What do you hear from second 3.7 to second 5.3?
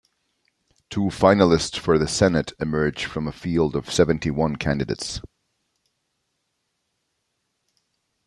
of seventy-one candidates.